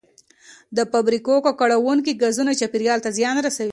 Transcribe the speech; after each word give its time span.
د 0.77 0.79
فابریکو 0.91 1.33
ککړونکي 1.45 2.11
ګازونه 2.21 2.51
چاپیریال 2.59 2.99
ته 3.05 3.09
زیان 3.17 3.35
رسوي. 3.45 3.69